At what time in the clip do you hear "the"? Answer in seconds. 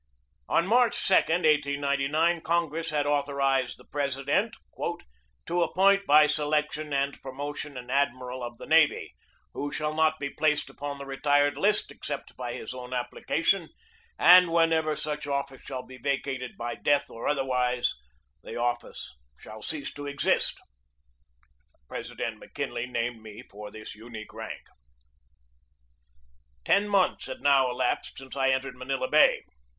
3.77-3.85, 8.57-8.65, 10.97-11.05, 18.41-18.55